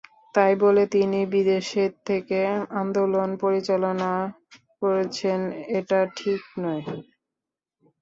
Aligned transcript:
তাই 0.35 0.53
বলে 0.63 0.83
তিনি 0.95 1.19
বিদেশে 1.33 1.85
থেকে 2.07 2.39
আন্দোলন 2.81 3.29
পরিচালনা 3.43 4.11
করেছেন, 4.81 5.39
এটা 5.77 5.99
ঠিক 6.17 6.41
নয়। 6.63 6.83